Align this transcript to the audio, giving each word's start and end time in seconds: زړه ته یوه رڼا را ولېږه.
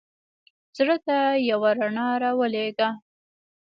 زړه 0.77 0.95
ته 1.05 1.17
یوه 1.49 1.69
رڼا 1.79 2.09
را 2.23 2.31
ولېږه. 2.39 2.89